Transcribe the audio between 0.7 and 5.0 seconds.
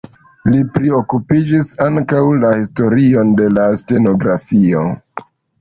priokupiĝis ankaŭ la historion de la stenografio.